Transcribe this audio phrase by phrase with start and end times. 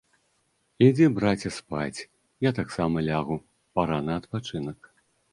[0.85, 1.99] Ідзі, браце, спаць,
[2.47, 3.35] я таксама лягу,
[3.81, 4.89] пара на адпачынак.